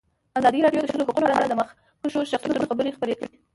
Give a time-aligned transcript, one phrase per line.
[0.39, 3.33] ازادي راډیو د د ښځو حقونه په اړه د مخکښو شخصیتونو خبرې خپرې کړي.